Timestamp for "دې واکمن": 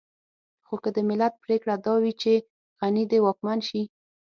3.11-3.59